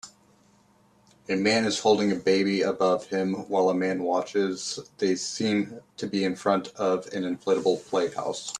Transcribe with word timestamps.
A 1.29 1.35
man 1.35 1.63
is 1.63 1.81
holding 1.81 2.11
a 2.11 2.15
baby 2.15 2.63
above 2.63 3.09
him 3.09 3.35
while 3.47 3.69
a 3.69 3.75
man 3.75 4.01
watches 4.01 4.79
they 4.97 5.15
seem 5.15 5.79
to 5.97 6.07
be 6.07 6.23
in 6.23 6.35
front 6.35 6.69
of 6.69 7.05
an 7.13 7.21
inflatable 7.21 7.85
playhouse 7.85 8.49